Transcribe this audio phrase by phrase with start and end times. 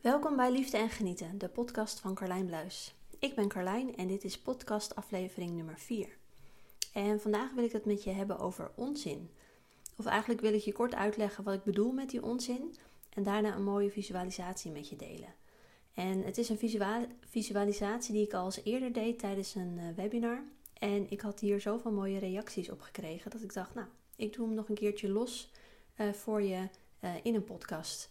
[0.00, 2.94] Welkom bij Liefde en Genieten, de podcast van Carlijn Bluis.
[3.18, 6.08] Ik ben Carlijn en dit is podcast aflevering nummer 4.
[6.92, 9.30] En vandaag wil ik het met je hebben over onzin.
[9.96, 12.74] Of eigenlijk wil ik je kort uitleggen wat ik bedoel met die onzin
[13.14, 15.34] en daarna een mooie visualisatie met je delen.
[15.94, 16.80] En het is een
[17.28, 20.42] visualisatie die ik al eens eerder deed tijdens een eh, webinar.
[20.72, 23.86] En ik had hier zoveel mooie reacties op gekregen dat ik dacht, nou,
[24.16, 25.50] ik doe hem nog een keertje los
[25.96, 26.68] uh, voor je
[27.00, 28.10] uh, in een podcast.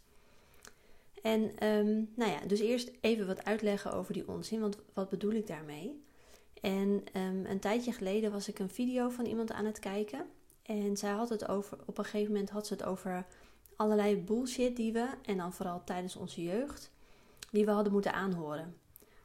[1.22, 5.32] En um, nou ja, dus eerst even wat uitleggen over die onzin, want wat bedoel
[5.32, 6.04] ik daarmee?
[6.62, 10.26] En um, een tijdje geleden was ik een video van iemand aan het kijken.
[10.62, 13.26] En zij had het over, op een gegeven moment had ze het over
[13.76, 16.92] allerlei bullshit die we, en dan vooral tijdens onze jeugd,
[17.52, 18.76] die we hadden moeten aanhoren.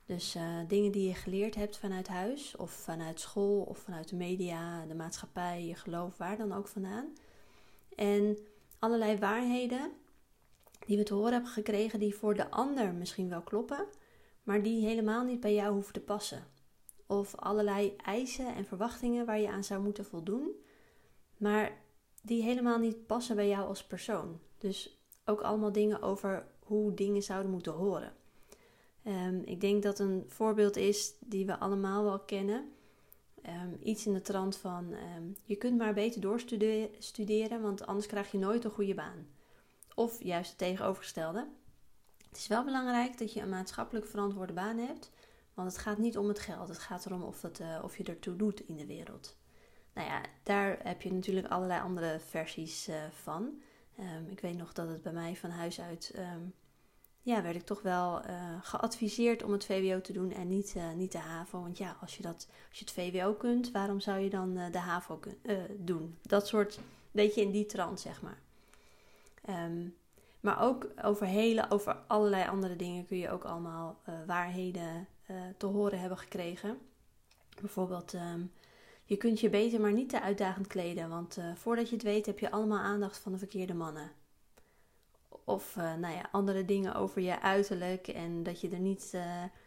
[0.06, 4.16] Dus uh, dingen die je geleerd hebt vanuit huis, of vanuit school, of vanuit de
[4.16, 7.06] media, de maatschappij, je geloof, waar dan ook vandaan.
[7.96, 8.38] En
[8.78, 9.92] allerlei waarheden
[10.86, 13.86] die we te horen hebben gekregen die voor de ander misschien wel kloppen,
[14.42, 16.46] maar die helemaal niet bij jou hoeven te passen.
[17.06, 20.50] Of allerlei eisen en verwachtingen waar je aan zou moeten voldoen,
[21.36, 21.82] maar
[22.22, 24.40] die helemaal niet passen bij jou als persoon.
[24.58, 28.12] Dus ook allemaal dingen over hoe dingen zouden moeten horen.
[29.06, 32.72] Um, ik denk dat een voorbeeld is die we allemaal wel kennen.
[33.46, 38.30] Um, iets in de trant van: um, je kunt maar beter doorstuderen, want anders krijg
[38.30, 39.26] je nooit een goede baan.
[39.94, 41.48] Of juist het tegenovergestelde.
[42.28, 45.10] Het is wel belangrijk dat je een maatschappelijk verantwoorde baan hebt,
[45.54, 46.68] want het gaat niet om het geld.
[46.68, 49.36] Het gaat erom of, uh, of je ertoe doet in de wereld.
[49.92, 53.62] Nou ja, daar heb je natuurlijk allerlei andere versies uh, van.
[54.00, 56.12] Um, ik weet nog dat het bij mij van huis uit.
[56.18, 56.54] Um,
[57.22, 61.12] ja, werd ik toch wel uh, geadviseerd om het VWO te doen en niet, niet
[61.12, 61.60] de HAVO.
[61.60, 64.78] Want ja, als je, dat, als je het VWO kunt, waarom zou je dan de
[64.78, 65.20] HAVO
[65.78, 66.18] doen?
[66.22, 66.78] Dat soort,
[67.10, 68.43] beetje in die trant, zeg maar.
[69.48, 69.94] Um,
[70.40, 75.36] maar ook over, hele, over allerlei andere dingen kun je ook allemaal uh, waarheden uh,
[75.56, 76.78] te horen hebben gekregen.
[77.60, 78.52] Bijvoorbeeld, um,
[79.04, 82.26] je kunt je beter maar niet te uitdagend kleden, want uh, voordat je het weet
[82.26, 84.12] heb je allemaal aandacht van de verkeerde mannen.
[85.44, 89.10] Of nou ja, andere dingen over je uiterlijk en dat je er niet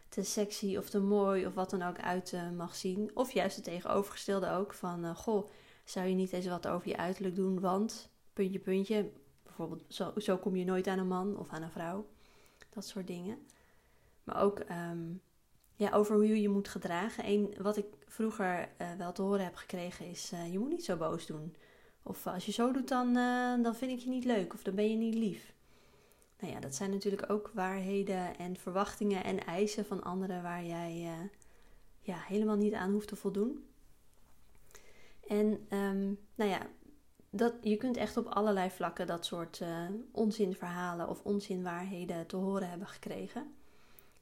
[0.08, 3.10] te sexy of te mooi of wat dan ook uit mag zien.
[3.14, 5.48] Of juist het tegenovergestelde ook van, goh,
[5.84, 9.10] zou je niet eens wat over je uiterlijk doen, want, puntje, puntje,
[9.58, 12.06] bijvoorbeeld, zo, zo kom je nooit aan een man of aan een vrouw.
[12.70, 13.38] Dat soort dingen.
[14.24, 15.22] Maar ook um,
[15.74, 17.28] ja, over hoe je je moet gedragen.
[17.28, 20.84] Eén wat ik vroeger uh, wel te horen heb gekregen is: uh, je moet niet
[20.84, 21.56] zo boos doen.
[22.02, 23.12] Of als je zo doet, dan,
[23.62, 25.52] dan vind ik je niet leuk of dan ben je niet lief.
[26.40, 31.08] Nou ja, dat zijn natuurlijk ook waarheden en verwachtingen en eisen van anderen waar jij
[32.00, 33.64] ja, helemaal niet aan hoeft te voldoen.
[35.26, 35.46] En
[35.78, 36.66] um, nou ja,
[37.30, 42.68] dat, je kunt echt op allerlei vlakken dat soort uh, onzinverhalen of onzinwaarheden te horen
[42.68, 43.54] hebben gekregen.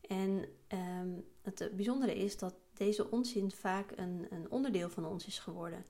[0.00, 5.38] En um, het bijzondere is dat deze onzin vaak een, een, onderdeel van ons is
[5.38, 5.84] geworden.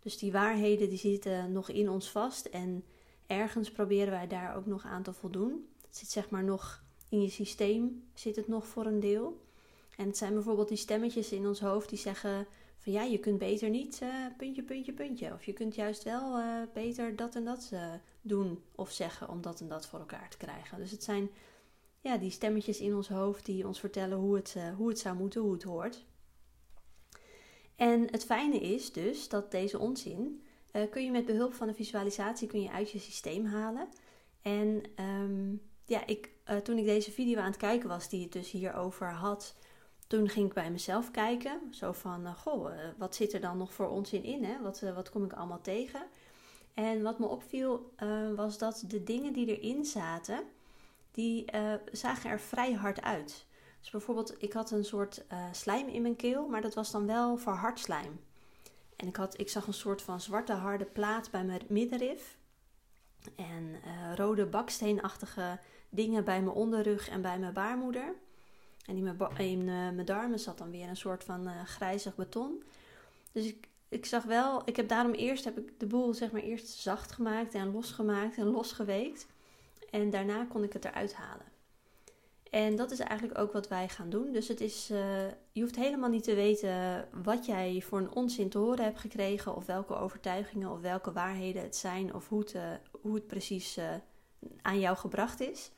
[0.00, 2.84] Dus die waarheden die zitten nog in ons vast en
[3.26, 5.68] ergens proberen wij daar ook nog aan te voldoen.
[5.86, 9.44] Het zit zeg maar nog in je systeem, zit het nog voor een deel.
[9.96, 12.46] En het zijn bijvoorbeeld die stemmetjes in ons hoofd die zeggen
[12.86, 15.32] van ja, je kunt beter niet uh, puntje, puntje, puntje.
[15.32, 19.42] Of je kunt juist wel uh, beter dat en dat uh, doen of zeggen om
[19.42, 20.78] dat en dat voor elkaar te krijgen.
[20.78, 21.30] Dus het zijn
[22.00, 25.40] ja, die stemmetjes in ons hoofd die ons vertellen hoe het, hoe het zou moeten,
[25.40, 26.04] hoe het hoort.
[27.76, 30.42] En het fijne is dus dat deze onzin
[30.90, 33.88] kun je met behulp van een visualisatie kun je uit je systeem halen.
[34.42, 36.30] En um, ja, ik,
[36.62, 39.56] toen ik deze video aan het kijken was, die het dus hierover had,
[40.06, 41.60] toen ging ik bij mezelf kijken.
[41.70, 44.44] Zo van, uh, goh, uh, wat zit er dan nog voor onzin in?
[44.44, 44.62] Hè?
[44.62, 46.02] Wat, uh, wat kom ik allemaal tegen?
[46.74, 47.94] En wat me opviel
[48.34, 50.44] was dat de dingen die erin zaten,
[51.10, 51.44] die
[51.92, 53.46] zagen er vrij hard uit.
[53.80, 57.36] Dus bijvoorbeeld, ik had een soort slijm in mijn keel, maar dat was dan wel
[57.36, 58.20] verhard slijm.
[58.96, 62.38] En ik, had, ik zag een soort van zwarte harde plaat bij mijn middenrif.
[63.36, 63.76] En
[64.14, 68.14] rode baksteenachtige dingen bij mijn onderrug en bij mijn baarmoeder.
[68.86, 72.62] En in mijn, in, darmen zat dan weer een soort van uh, grijzig beton.
[73.32, 76.42] Dus ik, ik zag wel, ik heb daarom eerst heb ik de boel zeg maar
[76.42, 79.26] eerst zacht gemaakt en losgemaakt en losgeweekt.
[79.90, 81.46] En daarna kon ik het eruit halen.
[82.50, 84.32] En dat is eigenlijk ook wat wij gaan doen.
[84.32, 84.98] Dus het is, uh,
[85.52, 89.56] je hoeft helemaal niet te weten wat jij voor een onzin te horen hebt gekregen,
[89.56, 92.54] of welke overtuigingen of welke waarheden het zijn, of hoe het,
[93.00, 93.78] hoe het precies
[94.62, 95.70] aan jou gebracht is.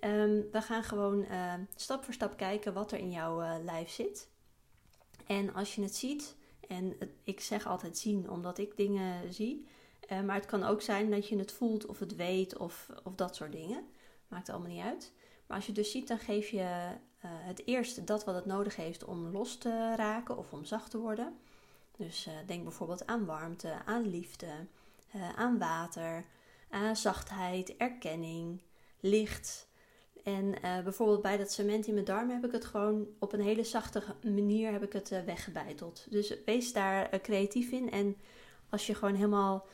[0.00, 3.90] Um, we gaan gewoon uh, stap voor stap kijken wat er in jouw uh, lijf
[3.90, 4.28] zit.
[5.26, 6.36] En als je het ziet,
[6.68, 9.66] en het, ik zeg altijd zien omdat ik dingen zie,
[10.12, 13.14] uh, maar het kan ook zijn dat je het voelt of het weet of, of
[13.14, 13.86] dat soort dingen.
[14.28, 15.12] Maakt allemaal niet uit.
[15.46, 16.90] Maar als je dus ziet, dan geef je uh,
[17.22, 20.98] het eerste dat wat het nodig heeft om los te raken of om zacht te
[20.98, 21.38] worden.
[21.96, 24.66] Dus denk bijvoorbeeld aan warmte, aan liefde,
[25.36, 26.24] aan water,
[26.70, 28.62] aan zachtheid, erkenning,
[29.00, 29.67] licht.
[30.28, 30.54] En
[30.84, 34.02] bijvoorbeeld bij dat cement in mijn darm heb ik het gewoon op een hele zachte
[34.22, 36.06] manier heb ik het weggebeiteld.
[36.10, 37.90] Dus wees daar creatief in.
[37.90, 38.16] En
[38.68, 39.66] als je gewoon helemaal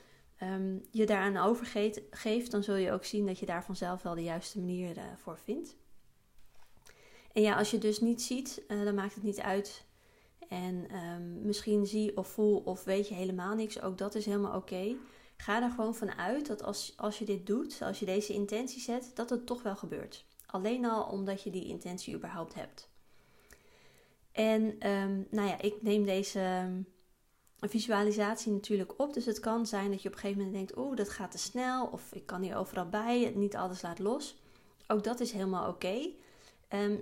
[0.43, 4.23] um, je daaraan overgeeft, dan zul je ook zien dat je daar vanzelf wel de
[4.23, 5.77] juiste manier uh, voor vindt.
[7.33, 9.85] En ja, als je dus niet ziet, uh, dan maakt het niet uit.
[10.49, 14.57] En um, misschien zie of voel of weet je helemaal niks, ook dat is helemaal
[14.57, 14.97] oké.
[15.37, 18.81] Ga er gewoon van uit dat als, als je dit doet, als je deze intentie
[18.81, 20.25] zet, dat het toch wel gebeurt.
[20.55, 22.89] Alleen al omdat je die intentie überhaupt hebt.
[24.33, 26.41] En um, nou ja, ik neem deze
[27.59, 29.15] een visualisatie natuurlijk op.
[29.15, 31.39] Dus het kan zijn dat je op een gegeven moment denkt: oeh, dat gaat te
[31.39, 31.87] snel.
[31.87, 34.43] Of ik kan hier overal bij, niet alles laat los.
[34.87, 36.11] Ook dat is helemaal oké.
[36.69, 36.97] Ehm,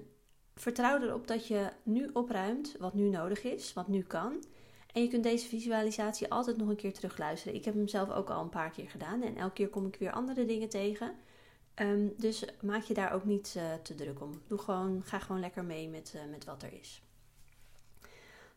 [0.55, 4.45] vertrouw erop dat je nu opruimt wat nu nodig is, wat nu kan.
[4.93, 7.57] En je kunt deze visualisatie altijd nog een keer terugluisteren.
[7.57, 9.23] Ik heb hem zelf ook al een paar keer gedaan.
[9.23, 11.15] En elke keer kom ik weer andere dingen tegen.
[11.75, 14.43] Ehm, dus maak je daar ook niet uh, te druk om.
[14.47, 17.03] Doe gewoon, ga gewoon lekker mee met, uh, met wat er is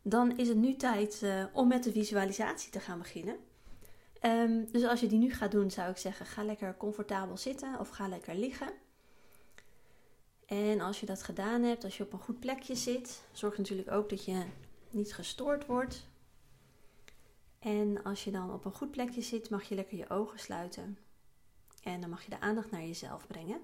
[0.07, 3.37] dan is het nu tijd uh, om met de visualisatie te gaan beginnen.
[4.21, 7.79] Um, dus als je die nu gaat doen, zou ik zeggen: ga lekker comfortabel zitten
[7.79, 8.73] of ga lekker liggen.
[10.45, 13.91] En als je dat gedaan hebt, als je op een goed plekje zit, zorg natuurlijk
[13.91, 14.43] ook dat je
[14.89, 16.07] niet gestoord wordt.
[17.59, 20.97] En als je dan op een goed plekje zit, mag je lekker je ogen sluiten.
[21.85, 23.61] En dan mag je de aandacht naar jezelf brengen.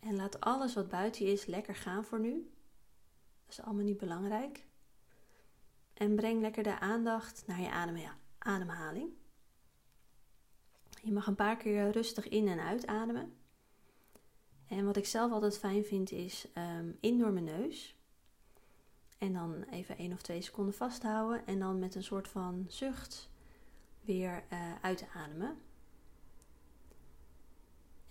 [0.00, 2.50] En laat alles wat buiten je is lekker gaan voor nu.
[3.44, 4.66] Dat is allemaal niet belangrijk.
[5.94, 9.10] En breng lekker de aandacht naar je ademhaling.
[11.02, 13.36] Je mag een paar keer rustig in en uitademen.
[14.66, 17.96] En wat ik zelf altijd fijn vind is um, in door mijn neus.
[19.18, 21.46] En dan even één of twee seconden vasthouden.
[21.46, 23.30] En dan met een soort van zucht
[24.08, 25.62] weer uh, uitademen.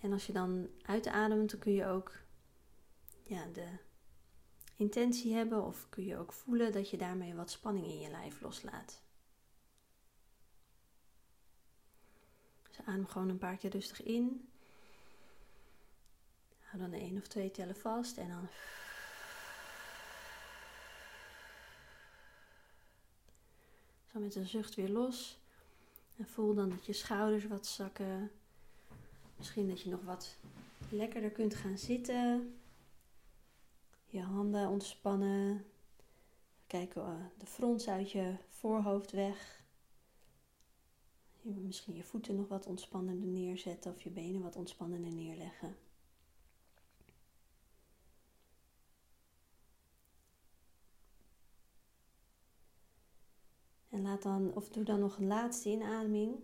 [0.00, 2.12] En als je dan uitademt, dan kun je ook
[3.22, 3.68] ja, de
[4.76, 8.40] intentie hebben of kun je ook voelen dat je daarmee wat spanning in je lijf
[8.40, 9.02] loslaat.
[12.68, 14.48] Dus adem gewoon een paar keer rustig in.
[16.60, 18.48] Hou dan één of twee tellen vast en dan.
[24.12, 25.38] Zo met een zucht weer los.
[26.18, 28.30] En voel dan dat je schouders wat zakken.
[29.36, 30.36] Misschien dat je nog wat
[30.90, 32.54] lekkerder kunt gaan zitten.
[34.06, 35.64] Je handen ontspannen.
[36.66, 39.62] Kijken uh, de frons uit je voorhoofd weg.
[41.42, 45.76] Misschien je voeten nog wat ontspannender neerzetten of je benen wat ontspannender neerleggen.
[54.16, 56.36] Dan, of doe dan nog een laatste inademing.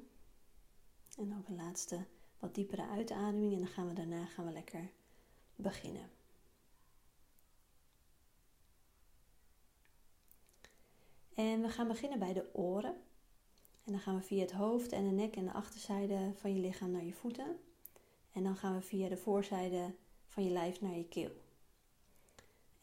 [1.17, 2.05] En ook een laatste
[2.39, 3.53] wat diepere uitademing.
[3.53, 4.91] En dan gaan we daarna gaan we lekker
[5.57, 6.11] beginnen.
[11.35, 12.95] En we gaan beginnen bij de oren.
[13.85, 16.61] En dan gaan we via het hoofd en de nek en de achterzijde van je
[16.61, 17.59] lichaam naar je voeten.
[18.33, 19.95] En dan gaan we via de voorzijde
[20.27, 21.44] van je lijf naar je keel.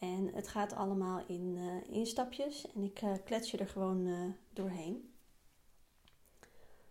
[0.02, 4.06] En het gaat allemaal in, uh, in stapjes en ik uh, klets je er gewoon
[4.06, 5.14] uh, doorheen.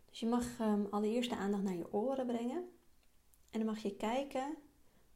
[0.04, 2.70] Dus je mag um, allereerst de aandacht naar je oren brengen.
[3.50, 4.56] En dan mag je kijken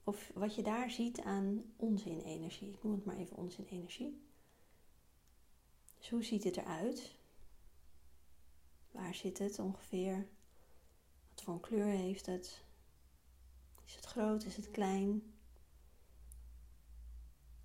[0.05, 2.73] of wat je daar ziet aan onzinenergie.
[2.73, 4.23] Ik noem het maar even onzinenergie.
[5.99, 7.17] Dus hoe ziet het eruit?
[8.91, 10.29] Waar zit het ongeveer?
[11.31, 12.65] Wat voor een kleur heeft het?
[13.85, 14.45] Is het groot?
[14.45, 15.34] Is het klein?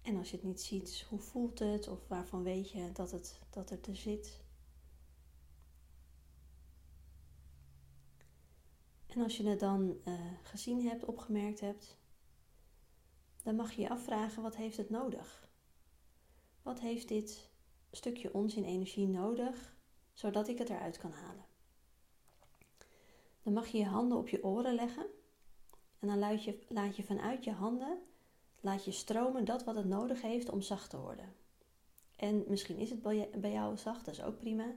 [0.01, 1.87] En als je het niet ziet, hoe voelt het?
[1.87, 4.41] Of waarvan weet je dat het, dat het er zit?
[9.07, 11.97] En als je het dan uh, gezien hebt, opgemerkt hebt,
[13.43, 15.49] dan mag je je afvragen: wat heeft het nodig?
[16.61, 17.49] Wat heeft dit
[17.91, 19.75] stukje onzin energie nodig,
[20.13, 21.45] zodat ik het eruit kan halen.
[23.43, 25.05] Dan mag je je handen op je oren leggen
[25.99, 28.01] en dan je, laat je vanuit je handen
[28.59, 31.35] laat je stromen dat wat het nodig heeft om zacht te worden.
[32.15, 33.01] En misschien is het
[33.41, 34.75] bij jou zacht, dat is ook prima.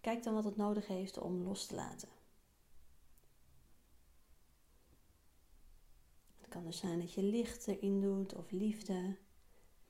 [0.00, 2.08] Kijk dan wat het nodig heeft om los te laten.
[6.38, 9.16] Het kan dus zijn dat je licht erin doet of liefde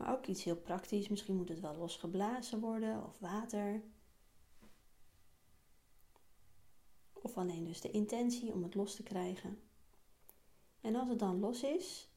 [0.01, 1.09] maar ook iets heel praktisch.
[1.09, 3.83] Misschien moet het wel losgeblazen worden of water.
[7.13, 9.61] Of alleen dus de intentie om het los te krijgen.
[10.81, 12.10] En als het dan los is,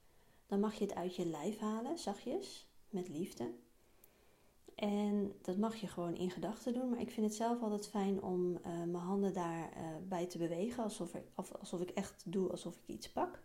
[0.53, 3.53] dan mag je het uit je lijf halen, zachtjes, met liefde.
[4.75, 8.21] En dat mag je gewoon in gedachten doen, maar ik vind het zelf altijd fijn
[8.21, 11.23] om uh, mijn handen daarbij uh, bij te bewegen, alsof, er,
[11.59, 13.41] alsof ik echt doe alsof ik iets pak.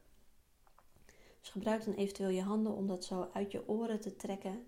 [1.40, 4.66] Dus gebruik dan eventueel je handen om dat zo uit je oren te trekken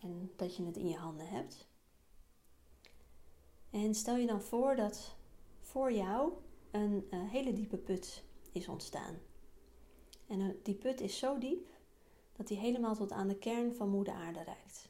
[0.00, 1.66] en dat je het in je handen hebt.
[3.70, 5.16] En stel je dan voor dat
[5.60, 6.32] voor jou
[6.70, 9.31] een uh, hele diepe put is ontstaan.
[10.32, 11.68] En die put is zo diep
[12.32, 14.88] dat die helemaal tot aan de kern van moeder aarde reikt.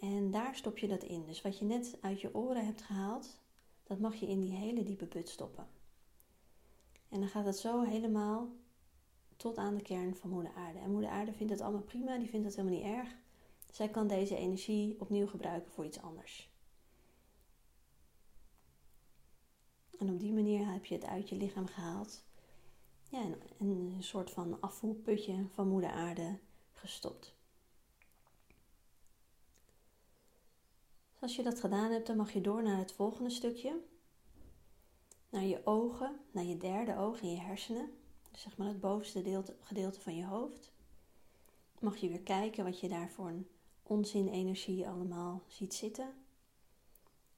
[0.00, 1.26] En daar stop je dat in.
[1.26, 3.38] Dus wat je net uit je oren hebt gehaald,
[3.82, 5.68] dat mag je in die hele diepe put stoppen.
[7.08, 8.48] En dan gaat het zo helemaal
[9.36, 10.78] tot aan de kern van moeder aarde.
[10.78, 13.08] En moeder aarde vindt het allemaal prima, die vindt het helemaal niet erg.
[13.72, 16.50] Zij kan deze energie opnieuw gebruiken voor iets anders.
[19.98, 22.28] En op die manier heb je het uit je lichaam gehaald.
[23.10, 26.38] Ja, en een soort van afvoerputje van moeder aarde
[26.72, 27.34] gestopt.
[31.12, 33.80] Dus als je dat gedaan hebt, dan mag je door naar het volgende stukje.
[35.28, 37.90] Naar je ogen, naar je derde oog in je hersenen.
[38.30, 40.72] Dus zeg maar het bovenste gedeelte van je hoofd.
[41.80, 43.48] Mag je weer kijken wat je daar voor een
[43.82, 46.14] onzin-energie allemaal ziet zitten.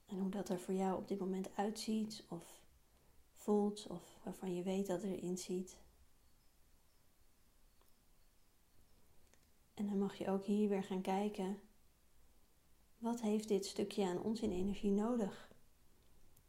[0.05, 2.62] En hoe dat er voor jou op dit moment uitziet of
[3.43, 5.77] voelt of waarvan je weet dat er erin ziet.
[9.73, 11.61] En dan mag je ook hier weer gaan kijken.
[12.97, 15.51] Wat heeft dit stukje aan onzin-energie nodig?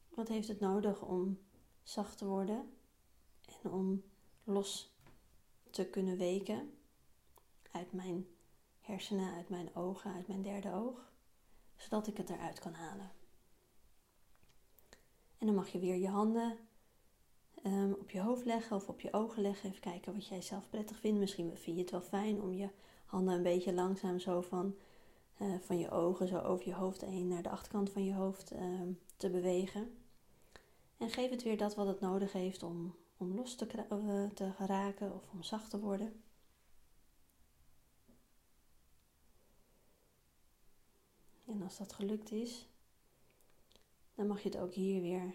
[0.09, 1.39] Wat heeft het nodig om
[1.83, 2.73] zacht te worden
[3.63, 4.05] en om
[4.45, 4.95] los
[5.71, 6.79] te kunnen weken
[7.71, 8.27] uit mijn
[8.81, 11.13] hersenen, uit mijn ogen, uit mijn derde oog,
[11.77, 13.13] zodat ik het eruit kan halen.
[15.39, 16.59] En dan mag je weer je handen
[17.67, 19.69] um, op je hoofd leggen of op je ogen leggen.
[19.69, 21.19] Even kijken wat jij zelf prettig vindt.
[21.19, 22.69] Misschien vind je het wel fijn om je
[23.07, 24.75] handen een beetje langzaam zo van,
[25.41, 28.53] uh, van je ogen, zo over je hoofd heen naar de achterkant van je hoofd
[28.53, 29.97] um, te bewegen.
[30.97, 34.53] En geef het weer dat wat het nodig heeft om, om los te, uh, te
[34.53, 36.23] geraken of om zacht te worden.
[41.47, 42.69] En als dat gelukt is,
[44.15, 45.35] dan mag je het ook hier weer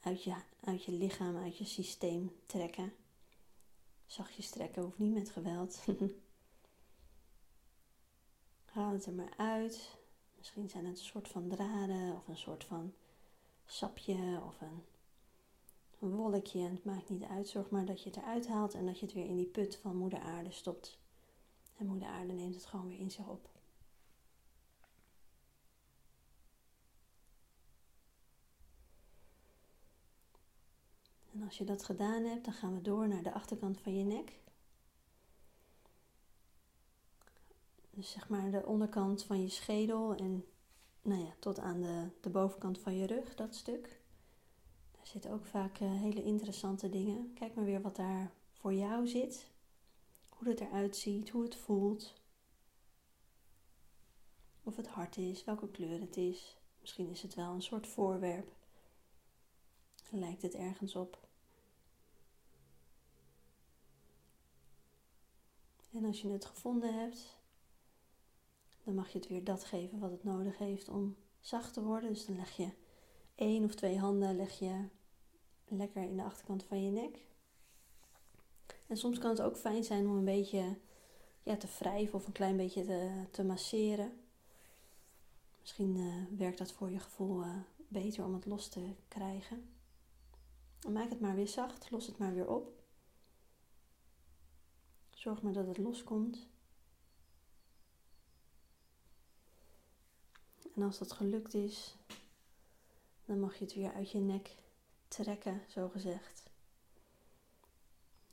[0.00, 2.92] uit je, uit je lichaam, uit je systeem trekken.
[4.06, 5.86] Zachtjes trekken, hoeft niet met geweld.
[8.64, 9.98] Haal het er maar uit.
[10.36, 12.94] Misschien zijn het een soort van draden of een soort van
[13.66, 14.84] sapje of een,
[15.98, 16.60] een wolkje.
[16.60, 17.48] Het maakt niet uit.
[17.48, 19.76] Zorg maar dat je het eruit haalt en dat je het weer in die put
[19.76, 20.98] van moeder aarde stopt.
[21.76, 23.59] En moeder aarde neemt het gewoon weer in zich op.
[31.40, 34.04] En als je dat gedaan hebt, dan gaan we door naar de achterkant van je
[34.04, 34.38] nek.
[37.90, 40.44] Dus zeg maar de onderkant van je schedel en
[41.02, 44.00] nou ja, tot aan de, de bovenkant van je rug, dat stuk.
[44.90, 47.32] Daar zitten ook vaak uh, hele interessante dingen.
[47.34, 49.50] Kijk maar weer wat daar voor jou zit.
[50.28, 52.14] Hoe het eruit ziet, hoe het voelt.
[54.62, 56.58] Of het hard is, welke kleur het is.
[56.80, 58.52] Misschien is het wel een soort voorwerp.
[60.10, 61.19] Lijkt het ergens op?
[65.92, 67.38] En als je het gevonden hebt,
[68.84, 72.08] dan mag je het weer dat geven wat het nodig heeft om zacht te worden.
[72.08, 72.70] Dus dan leg je
[73.34, 74.84] één of twee handen leg je
[75.68, 77.18] lekker in de achterkant van je nek.
[78.86, 80.76] En soms kan het ook fijn zijn om een beetje
[81.42, 84.20] ja, te wrijven of een klein beetje te, te masseren.
[85.60, 87.56] Misschien uh, werkt dat voor je gevoel uh,
[87.88, 89.68] beter om het los te krijgen.
[90.88, 92.79] Maak het maar weer zacht, los het maar weer op.
[95.20, 96.46] Zorg maar dat het loskomt.
[100.74, 101.96] En als dat gelukt is,
[103.24, 104.56] dan mag je het weer uit je nek
[105.08, 106.50] trekken, zo gezegd.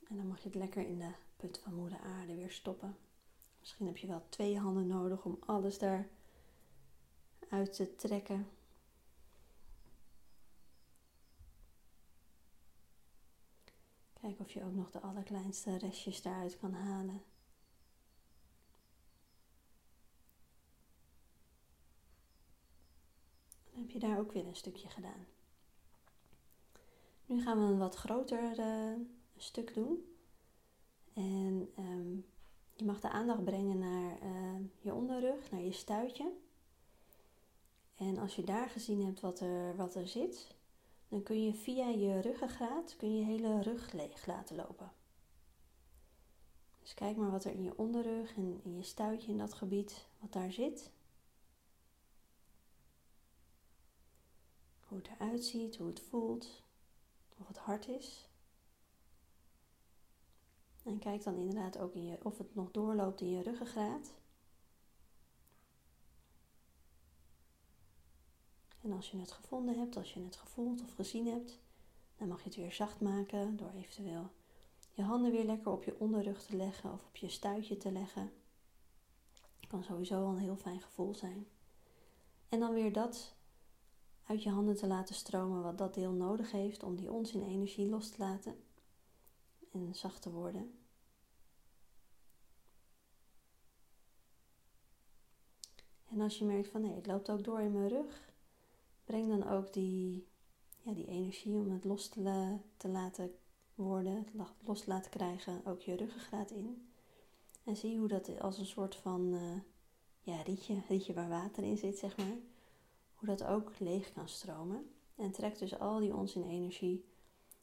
[0.07, 2.97] En dan mag je het lekker in de put van moeder aarde weer stoppen.
[3.59, 6.09] Misschien heb je wel twee handen nodig om alles daar
[7.49, 8.47] uit te trekken.
[14.27, 17.23] Kijk of je ook nog de allerkleinste restjes daaruit kan halen.
[23.71, 25.25] Dan heb je daar ook weer een stukje gedaan.
[27.25, 28.99] Nu gaan we een wat groter uh,
[29.37, 30.15] stuk doen.
[31.13, 32.25] En um,
[32.75, 36.31] je mag de aandacht brengen naar uh, je onderrug, naar je stuitje.
[37.95, 40.56] En als je daar gezien hebt wat er, wat er zit,
[41.07, 44.91] dan kun je via je ruggengraat kun je hele rug leeg laten lopen.
[46.81, 50.07] Dus kijk maar wat er in je onderrug en in je stuitje in dat gebied,
[50.19, 50.91] wat daar zit.
[54.87, 56.63] Hoe het eruit ziet, hoe het voelt,
[57.37, 58.27] of het hard is.
[60.83, 64.13] En kijk dan inderdaad ook in je, of het nog doorloopt in je ruggengraat.
[68.87, 71.59] En als je het gevonden hebt, als je het gevoeld of gezien hebt,
[72.17, 74.29] dan mag je het weer zacht maken door eventueel
[74.91, 78.31] je handen weer lekker op je onderrug te leggen of op je stuitje te leggen.
[79.67, 81.47] Kan sowieso al een heel fijn gevoel zijn.
[82.49, 83.35] En dan weer dat
[84.23, 87.89] uit je handen te laten stromen wat dat deel nodig heeft om die onzin energie
[87.89, 88.63] los te laten
[89.71, 90.79] en zacht te worden.
[96.09, 98.35] En als je merkt van nee, het loopt ook door in mijn rug,
[99.07, 100.27] breng dan ook die,
[100.81, 103.31] ja, die energie om het los te, te laten
[103.75, 104.27] worden,
[104.65, 106.89] los te laten krijgen, ook je ruggengraat in.
[107.63, 109.59] En zie hoe dat als een soort van uh,
[110.21, 112.37] ja, rietje, rietje waar water in zit, zeg maar,
[113.13, 114.91] hoe dat ook leeg kan stromen.
[115.15, 117.05] En trek dus al die onzin energie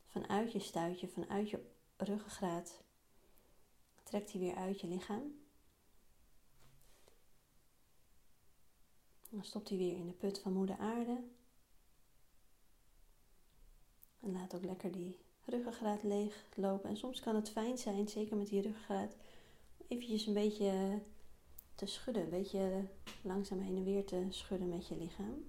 [0.07, 1.61] vanuit je stuitje, vanuit je
[1.97, 2.83] ruggengraat,
[4.03, 5.44] trek die weer uit je lichaam.
[9.35, 11.23] Dan stopt hij weer in de put van moeder aarde.
[14.21, 16.91] En laat ook lekker die ruggengraat leeg lopen.
[16.91, 19.17] En soms kan het fijn zijn, zeker met die ruggengraat,
[19.89, 21.01] eventjes een beetje
[21.75, 22.23] te schudden.
[22.23, 22.85] Een beetje
[23.23, 25.47] langzaam heen en weer te schudden met je lichaam.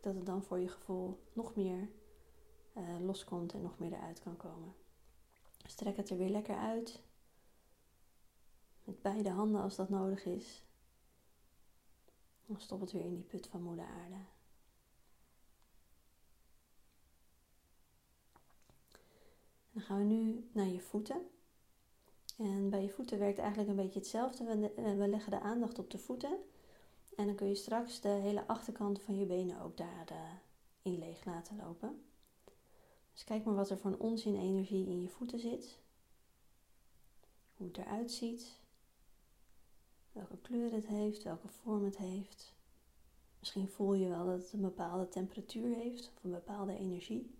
[0.00, 1.88] Dat het dan voor je gevoel nog meer
[2.76, 4.74] uh, loskomt en nog meer eruit kan komen.
[5.64, 7.00] Strek het er weer lekker uit.
[8.88, 10.64] Met beide handen als dat nodig is.
[12.46, 14.16] Dan stop het weer in die put van moeder aarde.
[19.72, 21.28] Dan gaan we nu naar je voeten.
[22.36, 24.44] En bij je voeten werkt eigenlijk een beetje hetzelfde.
[24.44, 26.38] We, eh, leggen de aandacht op de voeten.
[27.16, 30.40] En dan kun je straks de hele achterkant van je benen ook daarin
[30.82, 32.04] uh, leeg laten lopen.
[33.12, 35.78] Dus kijk maar wat er voor onzin energie in je voeten zit.
[37.56, 38.57] Hoe het eruit ziet.
[40.12, 42.56] Welke kleur het heeft, welke vorm het heeft.
[43.38, 47.38] Misschien voel je wel dat het een bepaalde temperatuur heeft of een bepaalde energie.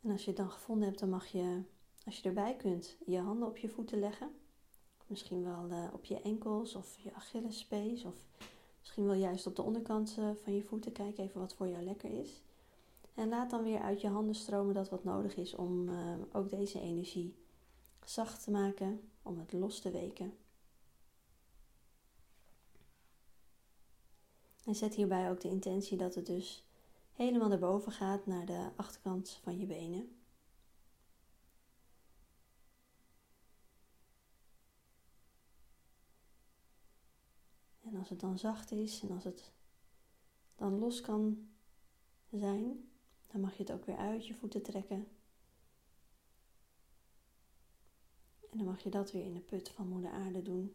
[0.00, 1.62] En als je het dan gevonden hebt, dan mag je,
[2.04, 4.30] als je erbij kunt, je handen op je voeten leggen.
[5.06, 8.14] Misschien wel uh, op je enkels of je Achillespees of
[8.78, 10.92] misschien wel juist op de onderkant uh, van je voeten.
[10.92, 12.42] Kijk even wat voor jou lekker is.
[13.14, 16.50] En laat dan weer uit je handen stromen dat wat nodig is om uh, ook
[16.50, 17.39] deze energie
[18.04, 20.38] zacht te maken, om het los te weken.
[24.64, 26.64] En zet hierbij ook de intentie dat het dus
[27.12, 30.14] helemaal naar boven gaat naar de achterkant van je benen.
[37.80, 39.52] En als het dan zacht is en als het
[40.56, 41.48] dan los kan
[42.30, 42.90] zijn,
[43.26, 45.19] dan mag je het ook weer uit je voeten trekken.
[48.50, 50.74] En dan mag je dat weer in de put van moeder aarde doen.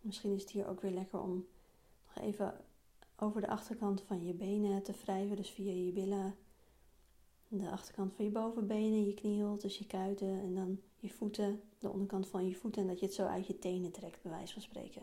[0.00, 1.46] Misschien is het hier ook weer lekker om
[2.04, 2.64] nog even
[3.16, 5.36] over de achterkant van je benen te wrijven.
[5.36, 6.36] Dus via je billen,
[7.48, 12.28] de achterkant van je bovenbenen, je knieholtes, je kuiten en dan je voeten, de onderkant
[12.28, 12.82] van je voeten.
[12.82, 15.02] En dat je het zo uit je tenen trekt, bij wijze van spreken.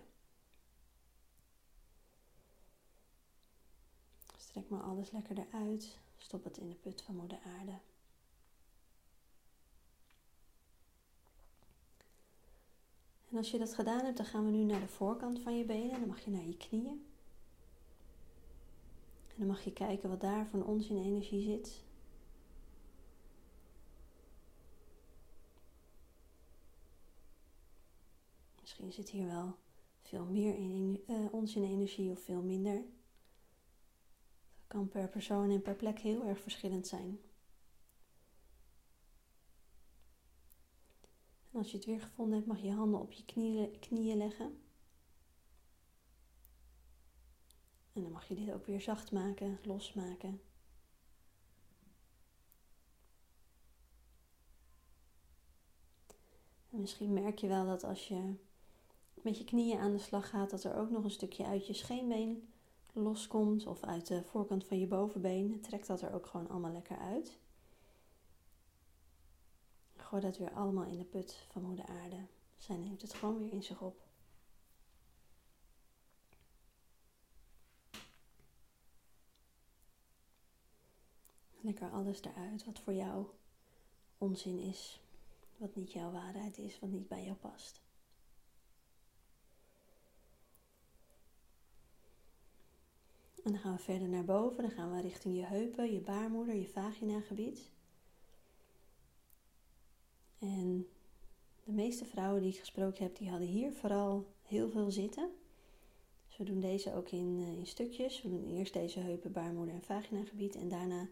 [4.38, 5.98] Strek maar alles lekker eruit.
[6.17, 7.80] Stop het in de put van moeder aarde.
[13.32, 15.65] En als je dat gedaan hebt, dan gaan we nu naar de voorkant van je
[15.65, 16.00] benen.
[16.00, 17.06] Dan mag je naar je knieën.
[19.28, 21.84] En dan mag je kijken wat daar van ons in energie zit.
[28.60, 29.56] Misschien zit hier wel
[30.02, 32.76] veel meer in, ons in energie of veel minder.
[32.76, 37.20] Dat kan per persoon en per plek heel erg verschillend zijn.
[41.52, 44.62] En als je het weer gevonden hebt, mag je handen op je knieën, knieën leggen.
[47.94, 50.42] En dan mag je dit ook weer zacht maken, losmaken.
[56.70, 58.34] En misschien merk je wel dat als je
[59.14, 61.74] met je knieën aan de slag gaat, dat er ook nog een stukje uit je
[61.74, 62.54] scheenbeen
[62.94, 65.62] loskomt of uit de voorkant van je bovenbeen.
[65.62, 67.40] Trek dat er ook gewoon allemaal lekker uit
[70.10, 72.26] gooi dat weer allemaal in de put van moeder aarde.
[72.58, 74.02] Zij neemt het gewoon weer in zich op.
[81.62, 83.26] Lekker alles eruit wat voor jou
[84.17, 85.02] onzin is,
[85.58, 87.82] wat niet jouw waarheid is, wat niet bij jou past.
[93.43, 94.62] En dan gaan we verder naar boven.
[94.62, 97.69] Dan gaan we richting je heupen, je baarmoeder, je vagina gebied.
[100.39, 100.88] En
[101.63, 105.30] de meeste vrouwen die ik gesproken heb, die hadden hier vooral heel veel zitten.
[106.28, 108.21] Dus we doen deze ook in, eh, in stukjes.
[108.21, 110.56] We doen eerst deze heupen, baarmoeder en vaginagebied.
[110.56, 111.10] En daarna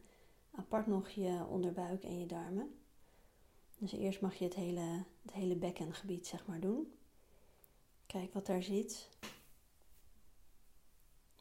[0.52, 2.76] apart nog je onderbuik en je darmen.
[3.78, 6.92] Dus eerst mag je het hele, het hele bekkengebied zeg maar doen.
[8.06, 9.10] Kijk wat daar zit.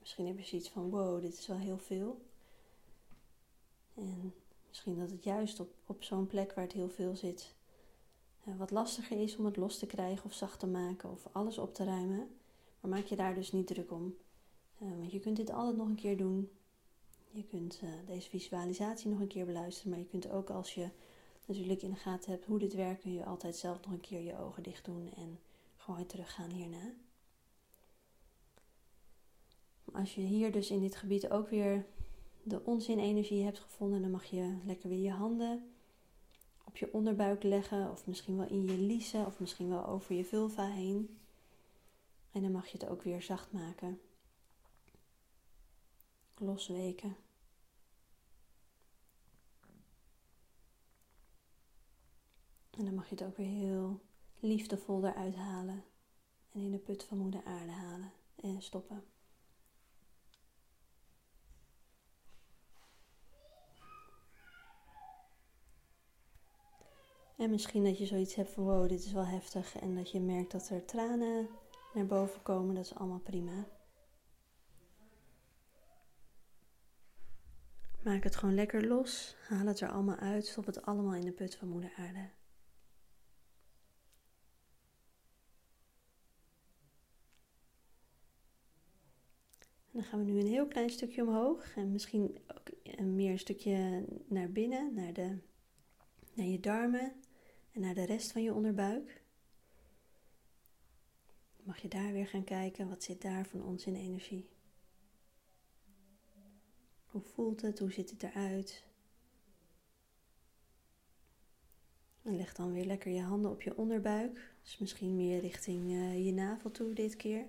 [0.01, 2.21] Misschien heb je zoiets van, wow, dit is wel heel veel.
[3.95, 4.35] En
[4.69, 7.55] misschien dat het juist op, op zo'n plek waar het heel veel zit,
[8.55, 11.75] wat lastiger is om het los te krijgen of zacht te maken of alles op
[11.75, 12.29] te ruimen.
[12.81, 14.17] Maar maak je daar dus niet druk om.
[14.83, 16.51] Uh, want je kunt dit altijd nog een keer doen.
[17.31, 19.91] Je kunt uh, deze visualisatie nog een keer beluisteren.
[19.91, 20.89] Maar je kunt ook als je
[21.45, 24.21] natuurlijk in de gaten hebt hoe dit werkt, kun je altijd zelf nog een keer
[24.21, 25.39] je ogen dicht doen en
[25.77, 26.93] gewoon teruggaan hierna.
[29.93, 31.87] Als je hier dus in dit gebied ook weer
[32.43, 35.76] de onzinenergie hebt gevonden, dan mag je lekker weer je handen
[36.79, 40.67] je onderbuik leggen, of misschien wel in je liezen, of misschien wel over je vulva
[40.67, 41.19] heen.
[42.33, 44.01] En dan mag je het ook weer zacht maken.
[46.39, 47.17] Losweken.
[52.71, 54.01] En dan mag je het ook weer heel
[54.41, 55.85] liefdevol eruit halen.
[56.53, 59.05] En in de put van moeder aarde halen en stoppen.
[67.37, 69.77] En misschien dat je zoiets hebt van wow, dit is wel heftig.
[69.77, 71.49] En dat je merkt dat er tranen
[71.95, 72.75] naar boven komen.
[72.75, 73.69] Dat is allemaal prima.
[78.05, 79.37] Maak het gewoon lekker los.
[79.49, 80.47] Haal het er allemaal uit.
[80.47, 82.31] Stop het allemaal in de put van moeder aarde.
[89.93, 91.77] En dan gaan we nu een heel klein stukje omhoog.
[91.77, 95.39] En misschien ook meer een stukje naar binnen, naar, de,
[96.35, 97.25] naar je darmen
[97.77, 99.23] en naar de rest van je onderbuik.
[101.63, 104.49] Mag je daar weer gaan kijken, wat zit daar van ons in energie?
[107.07, 107.79] Hoe voelt het?
[107.79, 108.85] Hoe ziet het eruit?
[112.23, 114.55] En leg dan weer lekker je handen op je onderbuik.
[114.63, 117.47] Dus misschien meer richting uh, je navel toe dit keer.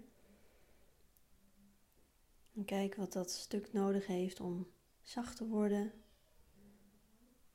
[2.54, 4.68] En kijk wat dat stuk nodig heeft om
[5.02, 5.92] zacht te worden,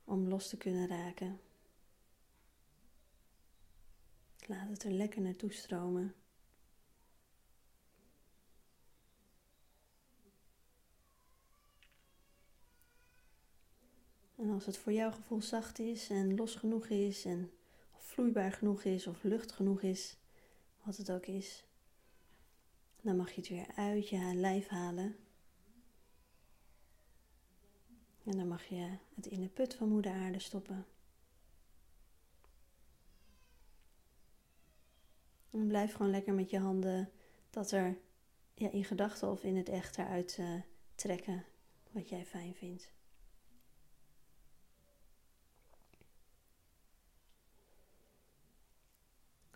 [0.04, 1.40] om los te kunnen raken.
[4.46, 6.14] Laat het er lekker naartoe stromen.
[14.36, 17.50] En als het voor jouw gevoel zacht is en los genoeg is en
[17.96, 20.16] vloeibaar genoeg is of lucht genoeg is,
[20.82, 21.64] wat het ook is,
[23.00, 25.16] dan mag je het weer uit je lijf halen.
[28.24, 30.86] En dan mag je het in de put van moeder aarde stoppen.
[35.52, 37.10] En blijf gewoon lekker met je handen
[37.50, 37.98] dat er
[38.54, 40.60] ja, in gedachten of in het echt eruit uh,
[40.94, 41.44] trekken
[41.90, 42.92] wat jij fijn vindt.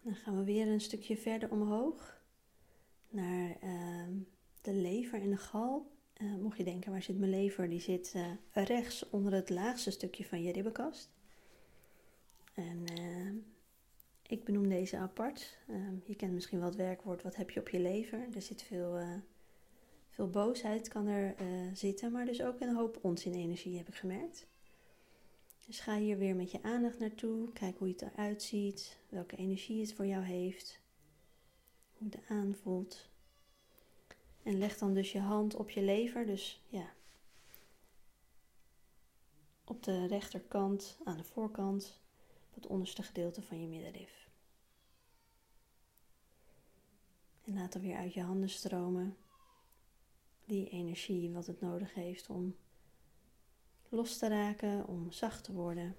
[0.02, 2.20] Dan gaan we weer een stukje verder omhoog
[3.08, 4.06] naar uh,
[4.60, 5.90] de lever en de gal.
[6.22, 7.68] Uh, mocht je denken, waar zit mijn lever?
[7.68, 11.10] Die zit uh, rechts onder het laagste stukje van je ribbenkast.
[12.54, 12.84] En
[14.28, 15.58] ik benoem deze apart.
[15.68, 18.26] Ehm, je kent misschien wel het werkwoord wat heb je op je lever.
[18.34, 19.14] Er zit veel, uh,
[20.10, 24.46] veel boosheid kan er uh, zitten, maar dus ook een hoop onzinenergie heb ik gemerkt.
[25.66, 27.52] Dus ga hier weer met je aandacht naartoe.
[27.52, 30.80] Kijk hoe het eruit ziet, welke energie het voor jou heeft,
[31.98, 33.08] hoe het aanvoelt.
[34.42, 36.92] En leg dan dus je hand op je lever, dus ja,
[39.64, 42.00] op de rechterkant, aan de voorkant
[42.56, 44.28] het onderste gedeelte van je middenrif.
[47.44, 49.16] En laat dan weer uit je handen stromen
[50.44, 52.56] die energie wat het nodig heeft om
[53.88, 55.96] los te raken, om zacht te worden.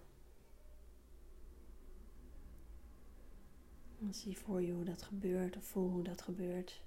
[4.00, 6.82] En zie voor je hoe dat gebeurt of voel hoe dat gebeurt.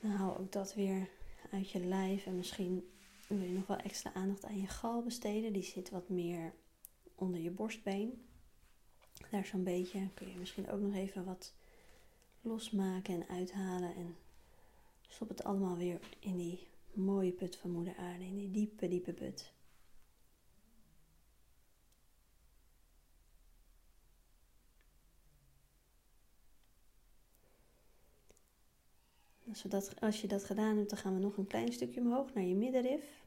[0.00, 1.08] Dan haal ook dat weer
[1.50, 2.90] uit je lijf en misschien
[3.28, 5.52] wil je nog wel extra aandacht aan je gal besteden.
[5.52, 6.54] Die zit wat meer
[7.16, 8.22] onder je borstbeen.
[9.30, 11.52] Daar zo'n beetje kun je misschien ook nog even wat
[12.40, 13.94] losmaken en uithalen.
[13.94, 14.16] En
[15.08, 19.12] stop het allemaal weer in die mooie put van moeder aarde, in die diepe, diepe
[19.12, 19.54] put.
[29.48, 32.34] Als, dat, als je dat gedaan hebt, dan gaan we nog een klein stukje omhoog
[32.34, 33.25] naar je middenrif.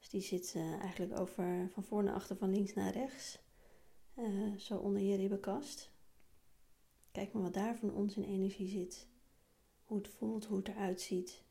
[0.00, 3.38] Dus die zit uh, eigenlijk over van voor naar achter, van links naar rechts.
[4.18, 5.90] Uh, zo onder je ribbenkast.
[7.12, 9.08] Kijk maar wat daar van ons in energie zit.
[9.84, 11.42] Hoe het voelt, hoe het eruit ziet.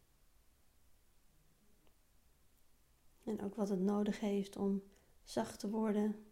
[3.23, 4.83] En ook wat het nodig heeft om
[5.23, 6.25] zacht te worden.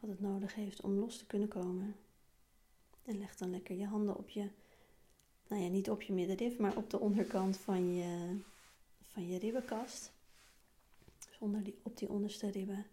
[0.00, 1.96] Wat het nodig heeft om los te kunnen komen.
[3.02, 4.50] En leg dan lekker je handen op je,
[5.48, 8.40] nou ja, niet op je middenrif, maar op de onderkant van je,
[9.02, 10.12] van je ribbenkast.
[11.38, 12.86] Zonder die, op die onderste ribben.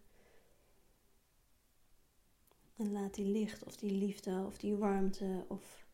[2.76, 5.86] En laat die licht of die liefde of die warmte of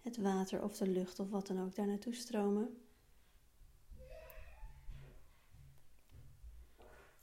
[0.00, 2.78] het water of de lucht of wat dan ook daar naartoe stromen.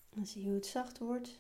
[0.10, 1.40] Dan zie hoe het zacht wordt.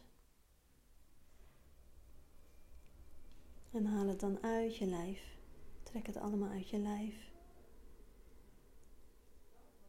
[3.71, 5.37] En haal het dan uit je lijf.
[5.83, 7.30] Trek het allemaal uit je lijf.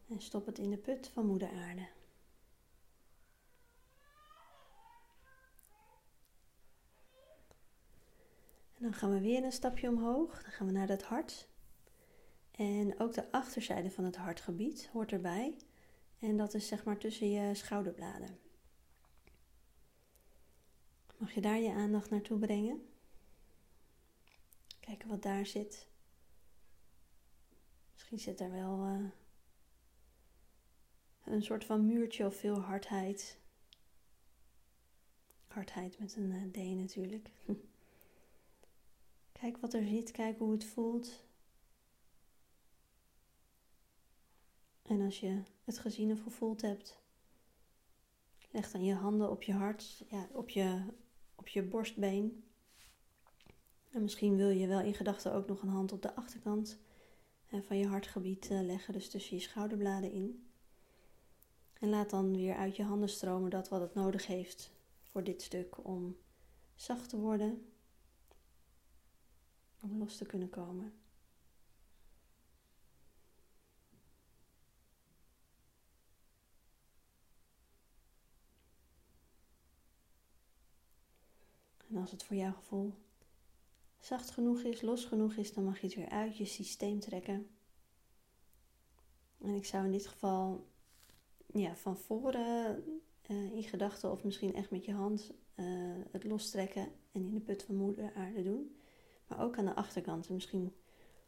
[0.07, 1.87] En stop het in de put van Moeder Aarde.
[8.75, 10.43] En dan gaan we weer een stapje omhoog.
[10.43, 11.47] Dan gaan we naar het hart.
[12.51, 15.57] En ook de achterzijde van het hartgebied hoort erbij.
[16.19, 18.39] En dat is zeg maar tussen je schouderbladen.
[21.17, 22.87] Mag je daar je aandacht naartoe brengen?
[24.79, 25.87] Kijken wat daar zit.
[27.91, 29.09] Misschien zit er wel uh,
[31.23, 33.37] een soort van muurtje of veel hardheid.
[35.47, 37.31] Hardheid met een uh, D natuurlijk.
[39.39, 41.23] kijk wat er zit, kijk hoe het voelt.
[44.81, 46.99] En als je het gezien of gevoeld hebt,
[48.51, 50.83] leg dan je handen op je hart, ja, op, je,
[51.35, 52.43] op je borstbeen.
[53.91, 56.79] En misschien wil je wel in gedachten ook nog een hand op de achterkant
[57.49, 60.47] eh, van je hartgebied eh, leggen, dus tussen je schouderbladen in.
[61.83, 64.71] En laat dan weer uit je handen stromen dat wat het nodig heeft
[65.11, 66.17] voor dit stuk om
[66.75, 67.71] zacht te worden,
[69.79, 70.93] om los te kunnen komen.
[81.87, 82.93] En als het voor jouw gevoel
[83.99, 87.55] zacht genoeg is, los genoeg is, dan mag je het weer uit je systeem trekken.
[89.37, 90.71] En ik zou in dit geval
[91.53, 92.83] ja, van voren
[93.29, 95.65] uh, in gedachten of misschien echt met je hand uh,
[96.11, 98.75] het lostrekken en in de put van moeder aarde doen.
[99.27, 100.29] Maar ook aan de achterkant.
[100.29, 100.73] Misschien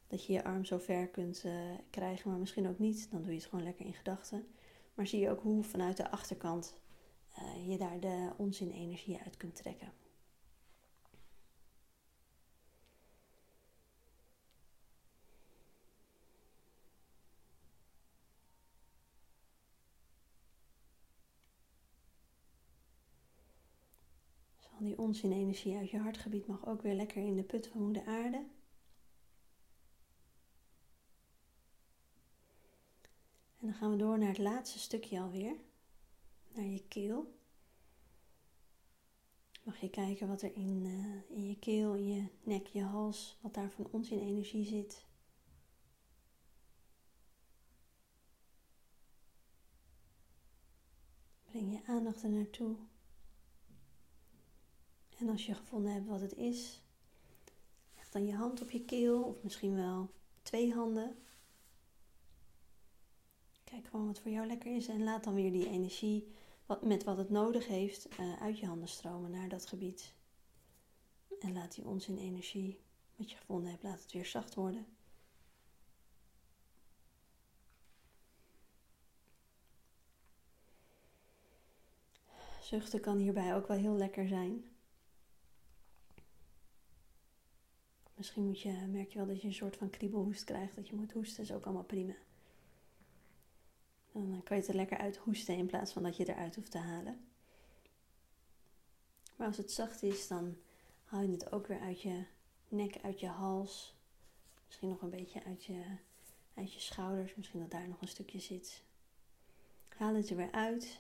[0.08, 1.54] dat je je arm zo ver kunt uh,
[1.90, 3.12] krijgen, maar misschien ook niet.
[3.12, 4.48] Dan doe je het gewoon lekker in gedachten.
[4.94, 6.78] Maar zie je ook hoe vanuit de achterkant
[7.68, 9.92] je daar de onzin energie uit kunt trekken.
[25.16, 28.38] Die onzin-energie uit je hartgebied mag ook weer lekker in de put van moeder aarde.
[33.60, 35.56] En dan gaan we door naar het laatste stukje alweer.
[36.54, 37.34] Naar je keel.
[39.64, 43.38] Mag je kijken wat er in, uh, in je keel, in je nek, je hals,
[43.42, 45.06] wat daar van onzin-energie zit.
[51.44, 52.78] Breng je aandacht er naartoe.
[55.18, 56.82] En als je gevonden hebt wat het is,
[57.96, 60.10] leg dan je hand op je keel of misschien wel
[60.42, 61.16] twee handen.
[63.64, 66.28] Kijk gewoon wat voor jou lekker is en laat dan weer die energie
[66.82, 70.14] met wat het nodig heeft uh, uit je handen stromen naar dat gebied.
[71.40, 72.80] En laat die onzin energie
[73.16, 74.86] wat je gevonden hebt, laat het weer zacht worden.
[82.62, 84.75] Zuchten kan hierbij ook wel heel lekker zijn.
[88.26, 91.12] Misschien je, merk je wel dat je een soort van kriebelhoest krijgt, dat je moet
[91.12, 92.14] hoesten, is ook allemaal prima.
[94.12, 96.72] Dan kan je het er lekker uit hoesten in plaats van dat je eruit hoeft
[96.72, 97.28] te halen.
[99.36, 100.58] Maar als het zacht is, dan
[101.04, 102.24] haal je het ook weer uit je
[102.68, 103.96] nek, uit je hals.
[104.66, 105.84] Misschien nog een beetje uit je,
[106.54, 108.84] uit je schouders, misschien dat daar nog een stukje zit.
[109.88, 111.00] Haal het er weer uit.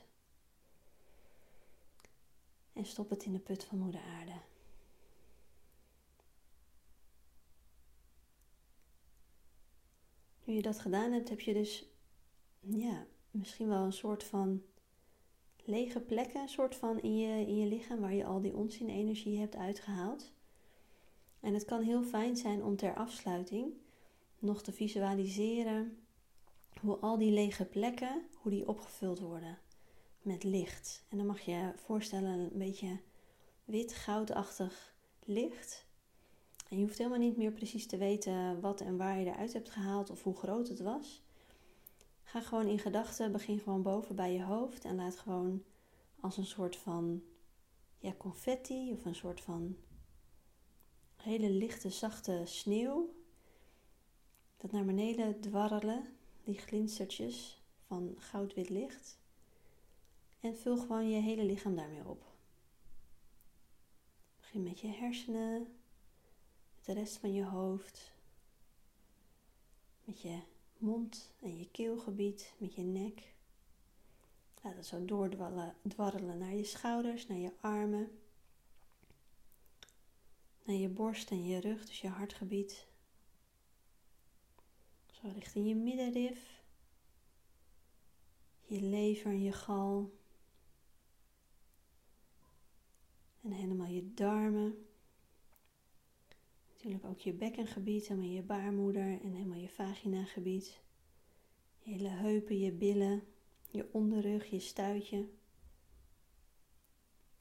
[2.73, 4.33] En stop het in de put van moeder aarde.
[10.45, 11.89] Nu je dat gedaan hebt, heb je dus
[12.60, 14.62] ja, misschien wel een soort van
[15.63, 19.39] lege plekken, een soort van in je, in je lichaam waar je al die onzin-energie
[19.39, 20.34] hebt uitgehaald.
[21.39, 23.73] En het kan heel fijn zijn om ter afsluiting
[24.39, 25.97] nog te visualiseren
[26.79, 29.58] hoe al die lege plekken, hoe die opgevuld worden
[30.21, 31.05] met licht.
[31.10, 32.99] En dan mag je voorstellen een beetje
[33.63, 35.85] wit, goudachtig licht.
[36.69, 39.69] En je hoeft helemaal niet meer precies te weten wat en waar je eruit hebt
[39.69, 41.23] gehaald of hoe groot het was.
[42.23, 45.63] Ga gewoon in gedachten, begin gewoon boven bij je hoofd en laat gewoon
[46.19, 47.23] als een soort van
[47.99, 49.78] ja, confetti of een soort van
[51.15, 53.13] hele lichte, zachte sneeuw.
[54.58, 56.04] Dat naar beneden dwarrelen,
[56.43, 59.19] die glinstertjes van goudwit licht.
[60.39, 62.23] En vul gewoon je hele lichaam daarmee op.
[64.38, 65.67] Begin met je hersenen,
[66.86, 68.12] de rest van je hoofd,
[70.04, 70.39] met je
[70.78, 73.34] mond en je keelgebied, met je nek.
[74.62, 78.19] Laat het zo doordwarrelen naar je schouders, naar je armen,
[80.63, 82.88] naar je borst en je rug, dus je hartgebied.
[85.12, 86.63] Zo richting je middenrif,
[88.65, 90.13] je lever en je gal.
[93.41, 94.85] En helemaal je darmen.
[96.86, 100.80] Natuurlijk ook je bekkengebied, helemaal je baarmoeder en helemaal je vaginagebied.
[101.80, 103.24] Je hele heupen, je billen,
[103.71, 105.30] je onderrug, je stuitje.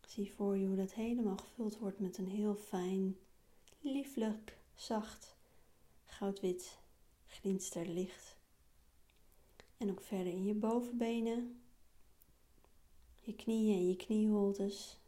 [0.06, 3.16] Zie voor je hoe dat helemaal gevuld wordt met een heel fijn,
[3.80, 5.36] lieflijk, zacht,
[6.04, 6.78] goudwit
[7.26, 8.36] glinsterlicht.
[9.76, 11.62] En ook verder in je bovenbenen,
[13.20, 14.98] je knieën en je knieholtes,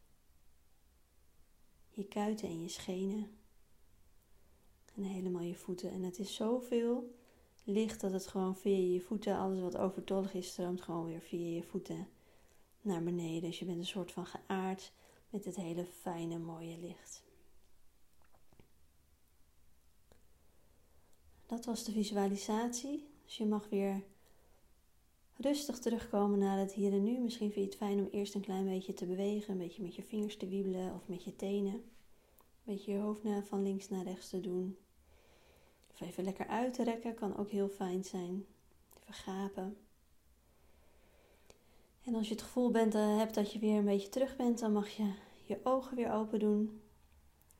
[1.90, 3.44] je kuiten en je schenen.
[4.96, 5.90] En helemaal je voeten.
[5.90, 7.14] En het is zoveel
[7.64, 11.54] licht dat het gewoon via je voeten, alles wat overtollig is, stroomt gewoon weer via
[11.54, 12.08] je voeten
[12.80, 13.42] naar beneden.
[13.42, 14.92] Dus je bent een soort van geaard
[15.30, 17.24] met het hele fijne, mooie licht.
[21.46, 23.08] Dat was de visualisatie.
[23.24, 24.02] Dus je mag weer
[25.36, 27.18] rustig terugkomen naar het hier en nu.
[27.18, 29.94] Misschien vind je het fijn om eerst een klein beetje te bewegen, een beetje met
[29.94, 31.72] je vingers te wiebelen of met je tenen.
[31.72, 34.76] Een beetje je hoofd van links naar rechts te doen.
[36.00, 38.46] Of even lekker uit te rekken kan ook heel fijn zijn.
[39.00, 39.76] Even gapen.
[42.04, 44.58] En als je het gevoel bent, uh, hebt dat je weer een beetje terug bent,
[44.58, 45.12] dan mag je
[45.44, 46.80] je ogen weer open doen.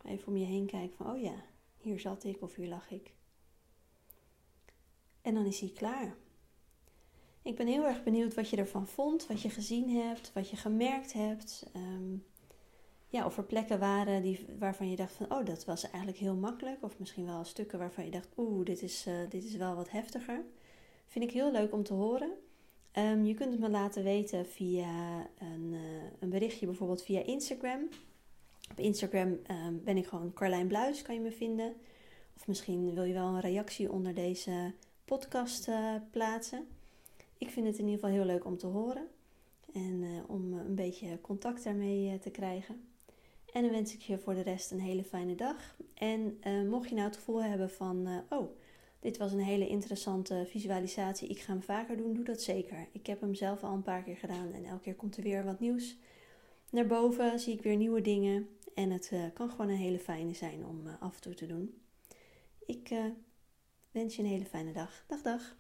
[0.04, 1.44] Even om je heen kijken van, oh ja,
[1.76, 3.14] hier zat ik of hier lag ik.
[5.22, 6.16] En dan is hij klaar.
[7.42, 10.56] Ik ben heel erg benieuwd wat je ervan vond, wat je gezien hebt, wat je
[10.56, 11.70] gemerkt hebt.
[11.76, 12.26] Um,
[13.08, 16.34] ja, of er plekken waren die, waarvan je dacht van, oh, dat was eigenlijk heel
[16.34, 16.82] makkelijk.
[16.82, 19.90] Of misschien wel stukken waarvan je dacht, oeh, dit is, uh, dit is wel wat
[19.90, 20.44] heftiger.
[21.06, 22.30] Vind ik heel leuk om te horen.
[22.92, 25.80] Um, je kunt het me laten weten via een, uh,
[26.18, 27.88] een berichtje, bijvoorbeeld via Instagram.
[28.70, 31.74] Op Instagram um, ben ik gewoon Carlijn Bluis, kan je me vinden.
[32.36, 34.72] Of misschien wil je wel een reactie onder deze
[35.04, 36.66] podcast uh, plaatsen.
[37.38, 39.06] Ik vind het in ieder geval heel leuk om te horen
[39.72, 42.95] en om een beetje contact daarmee te krijgen.
[43.56, 45.76] En dan wens ik je voor de rest een hele fijne dag.
[45.94, 48.56] En uh, mocht je nou het gevoel hebben van, uh, oh,
[49.00, 52.88] dit was een hele interessante visualisatie, ik ga hem vaker doen, doe dat zeker.
[52.92, 55.44] Ik heb hem zelf al een paar keer gedaan en elke keer komt er weer
[55.44, 55.96] wat nieuws
[56.70, 58.48] naar boven, zie ik weer nieuwe dingen.
[58.74, 61.80] En het uh, kan gewoon een hele fijne zijn om af en toe te doen.
[62.66, 62.94] Ik
[63.90, 65.04] wens je een hele fijne dag.
[65.06, 65.56] Dag, dag.